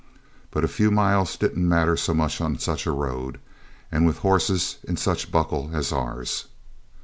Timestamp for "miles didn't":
0.89-1.69